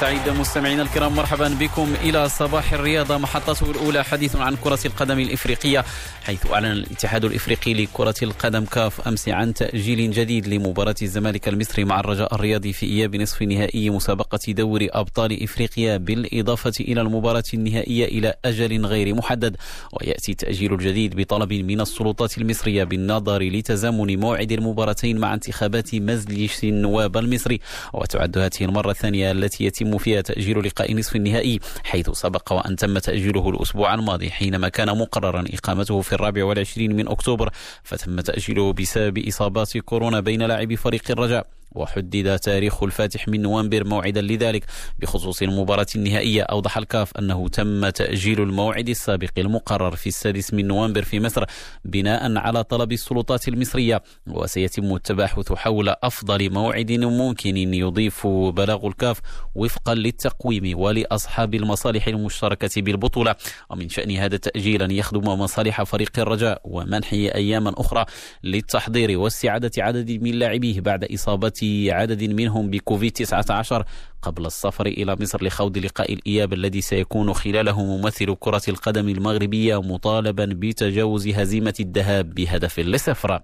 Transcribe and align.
سعيد 0.00 0.28
مستمعينا 0.28 0.82
الكرام 0.82 1.16
مرحبا 1.16 1.48
بكم 1.48 1.94
إلى 2.02 2.28
صباح 2.28 2.72
الرياضه 2.72 3.18
محطته 3.18 3.70
الأولى 3.70 4.04
حديث 4.04 4.36
عن 4.36 4.56
كرة 4.56 4.78
القدم 4.86 5.18
الإفريقية 5.18 5.84
حيث 6.22 6.46
أعلن 6.52 6.72
الاتحاد 6.72 7.24
الإفريقي 7.24 7.74
لكرة 7.74 8.14
القدم 8.22 8.64
كاف 8.64 9.08
أمس 9.08 9.28
عن 9.28 9.54
تأجيل 9.54 10.10
جديد 10.10 10.48
لمباراة 10.48 10.94
الزمالك 11.02 11.48
المصري 11.48 11.84
مع 11.84 12.00
الرجاء 12.00 12.34
الرياضي 12.34 12.72
في 12.72 12.86
إياب 12.86 13.16
نصف 13.16 13.42
نهائي 13.42 13.90
مسابقة 13.90 14.38
دوري 14.48 14.88
أبطال 14.88 15.42
إفريقيا 15.42 15.96
بالإضافة 15.96 16.72
إلى 16.80 17.00
المباراة 17.00 17.44
النهائية 17.54 18.04
إلى 18.04 18.34
أجل 18.44 18.86
غير 18.86 19.14
محدد. 19.14 19.56
ويأتي 19.92 20.32
التاجيل 20.32 20.74
الجديد 20.74 21.16
بطلب 21.16 21.52
من 21.52 21.80
السلطات 21.80 22.38
المصرية 22.38 22.84
بالنظر 22.84 23.42
لتزامن 23.42 24.20
موعد 24.20 24.52
المباراتين 24.52 25.18
مع 25.18 25.34
انتخابات 25.34 25.94
مجلس 25.94 26.64
النواب 26.64 27.16
المصري. 27.16 27.60
وتعد 27.92 28.38
هذه 28.38 28.50
المرة 28.60 28.90
الثانية 28.90 29.30
التي 29.30 29.64
يتم 29.64 29.83
فيها 29.98 30.20
تأجيل 30.20 30.66
لقاء 30.66 30.94
نصف 30.94 31.16
النهائي 31.16 31.60
حيث 31.84 32.10
سبق 32.10 32.52
وأن 32.52 32.76
تم 32.76 32.98
تأجيله 32.98 33.48
الأسبوع 33.50 33.94
الماضي 33.94 34.30
حينما 34.30 34.68
كان 34.68 34.98
مقررا 34.98 35.44
إقامته 35.54 36.00
في 36.00 36.12
الرابع 36.12 36.44
والعشرين 36.44 36.96
من 36.96 37.08
أكتوبر 37.08 37.50
فتم 37.82 38.20
تأجيله 38.20 38.72
بسبب 38.72 39.18
إصابات 39.28 39.78
كورونا 39.78 40.20
بين 40.20 40.42
لاعبي 40.42 40.76
فريق 40.76 41.10
الرجاء. 41.10 41.46
وحدد 41.74 42.38
تاريخ 42.38 42.82
الفاتح 42.82 43.28
من 43.28 43.42
نوفمبر 43.42 43.84
موعدا 43.86 44.20
لذلك 44.20 44.64
بخصوص 44.98 45.42
المباراة 45.42 45.86
النهائية. 45.96 46.42
أوضح 46.42 46.78
الكاف 46.78 47.16
أنه 47.18 47.48
تم 47.48 47.88
تأجيل 47.88 48.40
الموعد 48.40 48.88
السابق 48.88 49.30
المقرر 49.38 49.96
في 49.96 50.06
السادس 50.06 50.54
من 50.54 50.66
نوفمبر 50.66 51.02
في 51.02 51.20
مصر 51.20 51.44
بناء 51.84 52.36
على 52.36 52.64
طلب 52.64 52.92
السلطات 52.92 53.48
المصرية. 53.48 54.02
وسيتم 54.26 54.94
التباحث 54.94 55.52
حول 55.52 55.94
أفضل 56.02 56.52
موعد 56.52 56.92
ممكن 56.92 57.56
يضيف 57.56 58.26
بلاغ 58.26 58.86
الكاف 58.86 59.20
وفقا 59.54 59.94
للتقويم 59.94 60.78
ولأصحاب 60.78 61.54
المصالح 61.54 62.08
المشتركة 62.08 62.82
بالبطولة. 62.82 63.34
ومن 63.70 63.88
شأن 63.88 64.10
هذا 64.10 64.34
التأجيل 64.34 64.82
أن 64.82 64.90
يخدم 64.90 65.24
مصالح 65.24 65.82
فريق 65.82 66.18
الرجاء 66.18 66.60
ومنحه 66.64 67.16
أياما 67.16 67.74
أخرى 67.76 68.04
للتحضير 68.44 69.18
واستعادة 69.18 69.70
عدد 69.78 70.10
من 70.10 70.34
لاعبيه 70.34 70.80
بعد 70.80 71.04
إصابة 71.04 71.63
عدد 71.92 72.22
منهم 72.22 72.70
بكوفيد 72.70 73.12
19 73.12 73.84
قبل 74.22 74.46
السفر 74.46 74.86
إلى 74.86 75.16
مصر 75.20 75.44
لخوض 75.44 75.78
لقاء 75.78 76.12
الإياب 76.12 76.52
الذي 76.52 76.80
سيكون 76.80 77.32
خلاله 77.32 77.84
ممثل 77.84 78.34
كرة 78.40 78.62
القدم 78.68 79.08
المغربية 79.08 79.82
مطالبا 79.82 80.44
بتجاوز 80.44 81.28
هزيمة 81.28 81.74
الذهاب 81.80 82.34
بهدف 82.34 82.80
لصفر. 82.80 83.40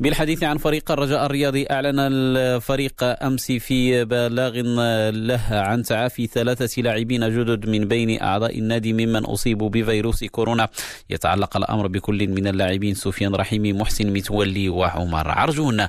بالحديث 0.00 0.44
عن 0.44 0.58
فريق 0.58 0.90
الرجاء 0.90 1.26
الرياضي 1.26 1.66
أعلن 1.70 1.98
الفريق 1.98 2.94
أمس 3.02 3.52
في 3.52 4.04
بلاغ 4.04 4.52
له 5.10 5.40
عن 5.50 5.82
تعافي 5.82 6.26
ثلاثة 6.26 6.82
لاعبين 6.82 7.20
جدد 7.30 7.68
من 7.68 7.84
بين 7.84 8.22
أعضاء 8.22 8.58
النادي 8.58 8.92
ممن 8.92 9.24
أصيبوا 9.24 9.68
بفيروس 9.68 10.24
كورونا. 10.24 10.68
يتعلق 11.10 11.56
الأمر 11.56 11.86
بكل 11.86 12.28
من 12.28 12.46
اللاعبين 12.46 12.94
سفيان 12.94 13.34
رحيمي 13.34 13.72
محسن 13.72 14.12
متولي 14.12 14.68
وعمر 14.68 15.28
عرجون. 15.30 15.86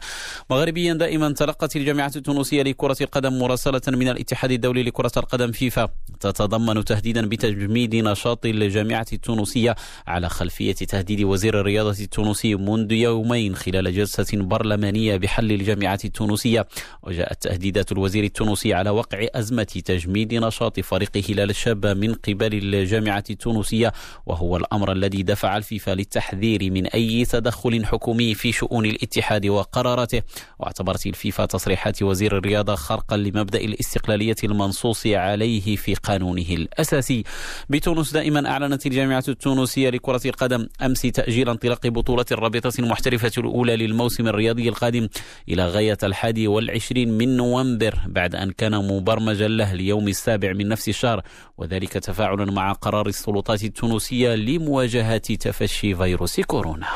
مغربيا 0.49 0.93
دائما 0.93 1.33
تلقت 1.33 1.75
الجامعة 1.75 2.11
التونسية 2.15 2.63
لكرة 2.63 2.97
القدم 3.02 3.39
مراسلة 3.39 3.81
من 3.87 4.07
الاتحاد 4.09 4.52
الدولي 4.52 4.83
لكرة 4.83 5.11
القدم 5.17 5.52
فيفا. 5.52 5.89
تتضمن 6.19 6.85
تهديدا 6.85 7.30
بتجميد 7.30 7.95
نشاط 7.95 8.45
الجامعة 8.45 9.07
التونسية 9.13 9.75
على 10.07 10.30
خلفية 10.30 10.73
تهديد 10.73 11.21
وزير 11.21 11.59
الرياضة 11.59 12.03
التونسي 12.03 12.55
منذ 12.55 12.91
يومين 12.91 13.55
خلال 13.55 13.98
جلسة 14.00 14.28
برلمانية 14.33 15.17
بحل 15.17 15.52
الجامعة 15.52 16.00
التونسية 16.05 16.67
وجاءت 17.03 17.44
تهديدات 17.44 17.92
الوزير 17.92 18.23
التونسي 18.23 18.73
على 18.73 18.89
وقع 18.89 19.28
أزمة 19.36 19.64
تجميد 19.64 20.33
نشاط 20.33 20.80
فريق 20.80 21.17
هلال 21.30 21.49
الشاب 21.49 21.86
من 21.86 22.14
قبل 22.14 22.54
الجامعة 22.76 23.23
التونسية 23.30 23.93
وهو 24.26 24.58
الأمر 24.58 24.92
الذي 24.92 25.23
دفع 25.23 25.58
الفيفا 25.58 25.92
للتحذير 25.92 26.71
من 26.71 26.88
أي 26.88 27.26
تدخل 27.26 27.86
حكومي 27.86 28.33
في 28.33 28.52
شؤون 28.52 28.86
الاتحاد 28.86 29.45
وقراراته. 29.45 30.21
واعتبرت 30.59 31.05
الفيفا 31.08 31.45
تصريحات 31.45 32.04
وزير 32.04 32.38
الرياضة 32.38 32.76
خرقا 32.76 33.17
لمبدأ 33.17 33.59
الاستقلالية 33.59 34.36
المنصوص 34.43 35.08
عليه 35.08 35.76
في 35.76 35.93
قانونه 35.93 36.49
الأساسي. 36.49 37.23
بتونس 37.70 38.11
دائما 38.11 38.49
أعلنت 38.49 38.86
الجامعة 38.86 39.23
التونسية 39.27 39.89
لكرة 39.89 40.21
القدم 40.26 40.67
أمس 40.82 41.02
تأجيل 41.02 41.49
انطلاق 41.49 41.88
بطولة 41.88 42.26
الرابطة 42.32 42.71
المحترفة 42.80 43.32
الأولى 43.38 43.76
للموسم 43.89 44.27
الرياضي 44.27 44.70
القادم 44.70 45.08
إلى 45.50 45.66
غاية 45.66 45.98
الحادي 46.04 46.48
والعشرين 46.48 47.17
من 47.17 47.38
نوفمبر 47.38 47.94
بعد 48.08 48.36
أن 48.36 48.52
كان 48.52 48.76
مبرمجا 48.88 49.48
له 49.48 49.73
ليوم 49.73 50.08
السابع 50.08 50.54
من 50.54 50.67
نفس 50.67 50.89
الشهر 50.89 51.22
وذلك 51.58 51.94
تفاعلا 51.94 52.45
مع 52.52 52.72
قرار 52.72 53.08
السلطات 53.08 53.64
التونسية 53.64 54.36
لمواجهة 54.36 55.17
تفشي 55.17 55.95
فيروس 55.95 56.39
كورونا. 56.39 56.88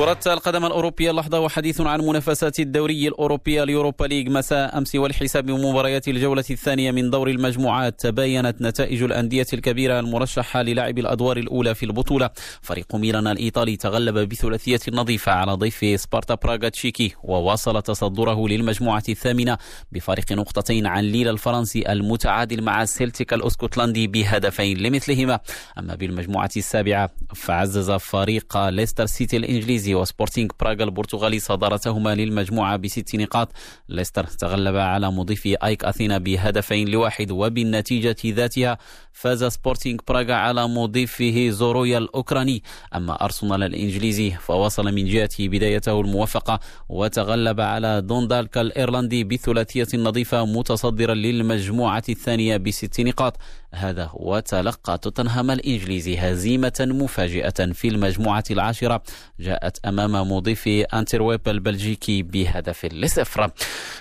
كرة 0.00 0.32
القدم 0.32 0.66
الأوروبية 0.66 1.12
لحظة 1.12 1.40
وحديث 1.40 1.80
عن 1.80 2.00
منافسات 2.00 2.60
الدوري 2.60 3.08
الأوروبي 3.08 3.62
اليوروبا 3.62 4.04
ليج 4.04 4.28
مساء 4.28 4.78
أمس 4.78 4.94
والحساب 4.94 5.50
مباريات 5.50 6.08
الجولة 6.08 6.44
الثانية 6.50 6.90
من 6.90 7.10
دور 7.10 7.28
المجموعات. 7.28 8.00
تباينت 8.00 8.62
نتائج 8.62 9.02
الأندية 9.02 9.46
الكبيرة 9.52 10.00
المرشحة 10.00 10.62
للعب 10.62 10.98
الأدوار 10.98 11.36
الأولى 11.36 11.74
في 11.74 11.82
البطولة. 11.82 12.30
فريق 12.62 12.94
ميلان 12.94 13.26
الإيطالي 13.26 13.76
تغلب 13.76 14.18
بثلاثية 14.18 14.80
نظيفة 14.92 15.32
على 15.32 15.52
ضيف 15.52 16.00
سبارتا 16.00 16.34
براغا 16.34 16.68
تشيكي 16.68 17.14
وواصل 17.22 17.82
تصدره 17.82 18.48
للمجموعة 18.48 19.04
الثامنة 19.08 19.58
بفارق 19.92 20.32
نقطتين 20.32 20.86
عن 20.86 21.04
ليل 21.04 21.28
الفرنسي 21.28 21.92
المتعادل 21.92 22.62
مع 22.62 22.84
سيلتيك 22.84 23.32
الأسكتلندي 23.32 24.06
بهدفين 24.06 24.78
لمثلهما. 24.78 25.40
أما 25.78 25.94
بالمجموعة 25.94 26.50
السابعة 26.56 27.10
فعزز 27.34 27.90
فريق 27.90 28.68
ليستر 28.68 29.06
سيتي 29.06 29.36
الإنجليزي 29.36 29.89
وسبورتينغ 29.94 30.48
براغا 30.60 30.84
البرتغالي 30.84 31.38
صدارتهما 31.38 32.14
للمجموعة 32.14 32.76
بست 32.76 33.16
نقاط. 33.16 33.52
ليستر 33.88 34.24
تغلب 34.24 34.76
على 34.76 35.10
مضيف 35.10 35.46
أيك 35.46 35.84
أثينا 35.84 36.18
بهدفين 36.18 36.88
لواحد 36.88 37.30
وبالنتيجة 37.30 38.16
ذاتها 38.26 38.78
فاز 39.12 39.44
سبورتينغ 39.44 39.98
براغا 40.08 40.34
على 40.34 40.68
مضيفه 40.68 41.48
زورويا 41.50 41.98
الأوكراني. 41.98 42.62
أما 42.94 43.24
أرسنال 43.24 43.62
الإنجليزي 43.62 44.30
فواصل 44.30 44.84
من 44.84 45.04
جهته 45.06 45.48
بدايته 45.48 46.00
الموفقة 46.00 46.60
وتغلب 46.88 47.60
على 47.60 48.00
دوندالكا 48.00 48.60
الإيرلندي 48.60 49.24
بثلاثية 49.24 49.88
نظيفة 49.94 50.44
متصدرا 50.44 51.14
للمجموعة 51.14 52.02
الثانية 52.08 52.56
بست 52.56 53.00
نقاط. 53.00 53.36
هذا 53.74 54.10
وتلقى 54.14 54.98
توتنهام 54.98 55.50
الإنجليزي 55.50 56.16
هزيمة 56.16 56.72
مفاجئة 56.80 57.72
في 57.72 57.88
المجموعة 57.88 58.44
العاشرة. 58.50 59.02
جاءت 59.40 59.79
أمام 59.84 60.32
مضيف 60.32 60.68
أنترويب 60.68 61.48
البلجيكي 61.48 62.22
بهدف 62.22 62.86
لصفر. 62.86 63.50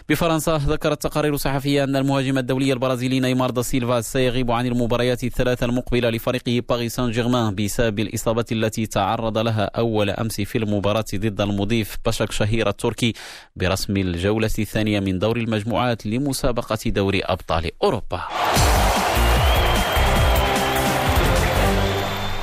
بفرنسا 0.10 0.58
ذكرت 0.58 1.02
تقارير 1.02 1.38
صحفية 1.38 1.84
أن 1.84 1.96
المهاجم 1.96 2.38
الدولي 2.38 2.74
البرازيلي 2.74 3.20
نيمار 3.20 3.50
دا 3.50 3.62
سيلفا 3.62 4.02
سيغيب 4.02 4.52
عن 4.52 4.66
المباريات 4.66 5.24
الثلاثة 5.24 5.66
المقبلة 5.66 6.10
لفريقه 6.10 6.64
باريس 6.70 6.96
سان 6.96 7.12
جيرمان 7.12 7.56
بسبب 7.56 8.00
الإصابة 8.00 8.46
التي 8.52 8.86
تعرض 8.86 9.38
لها 9.38 9.66
أول 9.78 10.10
أمس 10.10 10.42
في 10.42 10.58
المباراة 10.58 11.06
ضد 11.16 11.42
المضيف 11.42 11.98
بشك 12.06 12.32
شهير 12.32 12.70
التركي 12.70 13.14
برسم 13.56 13.98
الجولة 13.98 14.50
الثانية 14.60 15.00
من 15.00 15.20
دور 15.20 15.38
المجموعات 15.38 16.06
لمسابقة 16.06 16.80
دوري 16.86 17.22
أبطال 17.22 17.72
أوروبا. 17.84 18.22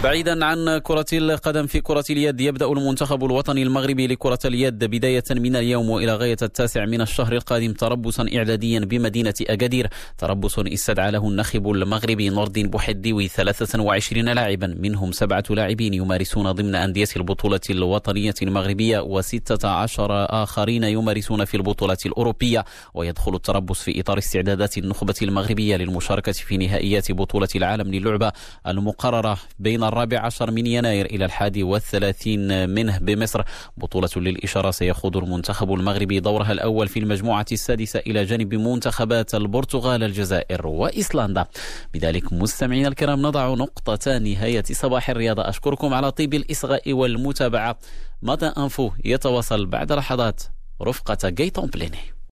بعيدا 0.03 0.45
عن 0.45 0.79
كرة 0.79 1.07
القدم 1.13 1.67
في 1.67 1.81
كرة 1.81 2.05
اليد 2.11 2.41
يبدأ 2.41 2.67
المنتخب 2.67 3.25
الوطني 3.25 3.63
المغربي 3.63 4.07
لكرة 4.07 4.39
اليد 4.45 4.85
بداية 4.85 5.25
من 5.31 5.57
اليوم 5.57 5.91
وإلى 5.91 6.15
غاية 6.17 6.37
التاسع 6.43 6.85
من 6.85 7.01
الشهر 7.01 7.33
القادم 7.33 7.73
تربصا 7.73 8.27
إعداديا 8.37 8.81
بمدينة 8.81 9.35
أكادير 9.41 9.89
تربص 10.19 10.59
استدعى 10.59 11.11
له 11.11 11.29
النخب 11.29 11.71
المغربي 11.71 12.29
نور 12.29 12.47
الدين 12.47 12.71
بوحديوي 12.71 13.29
23 13.29 14.29
لاعبا 14.29 14.77
منهم 14.81 15.13
سبعة 15.13 15.45
لاعبين 15.51 15.95
يمارسون 15.95 16.53
ضمن 16.53 16.75
أندية 16.75 17.09
البطولة 17.17 17.61
الوطنية 17.71 18.35
المغربية 18.43 19.01
و16 19.21 20.01
آخرين 20.31 20.85
يمارسون 20.85 21.45
في 21.45 21.57
البطولة 21.57 21.99
الأوروبية. 22.07 22.65
ويدخل 22.95 23.35
التربص 23.35 23.83
في 23.83 24.01
إطار 24.01 24.19
استعدادات 24.19 24.79
النخبة 24.79 25.15
المغربية 25.23 25.77
للمشاركة 25.77 26.33
في 26.33 26.57
نهائيات 26.57 27.13
بطولة 27.13 27.49
العالم 27.57 27.95
للعبة 27.95 28.33
المقررة 28.67 29.39
بين 29.59 29.86
الرابع 29.89 30.21
عشر 30.21 30.51
من 30.51 30.67
يناير 30.67 31.07
إلى 31.07 31.25
الحادي 31.25 31.63
والثلاثين 31.63 32.71
منه 32.71 32.99
بمصر. 32.99 33.43
بطولة 33.77 34.09
للإشارة 34.17 34.71
سيخوض 34.71 35.17
المنتخب 35.17 35.73
المغربي 35.73 36.21
دورها 36.21 36.53
الأول 36.53 36.89
في 36.89 36.99
المجموعة 36.99 37.47
السادسة 37.53 37.99
إلى 37.99 38.25
جانب 38.25 38.55
منتخبات 38.55 39.35
البرتغال 39.35 40.03
الجزائر 40.03 40.67
وإيسلندا 40.67 41.47
بذلك 41.95 42.33
مستمعينا 42.33 42.89
الكرام 42.89 43.23
نضع 43.23 43.55
نقطة 43.55 44.19
نهاية 44.19 44.65
صباح 44.73 45.11
الرياضة. 45.11 45.49
أشكركم 45.49 45.95
على 45.95 46.11
طيب 46.11 46.35
الإصغاء 46.35 46.93
والمتابعة. 46.93 47.79
متى 48.23 48.47
أنفو؟ 48.47 48.91
يتواصل 49.05 49.67
بعد 49.67 49.93
لحظات 49.93 50.43
رفقة 50.83 51.29
جيتون 51.29 51.67
بليني 51.67 52.16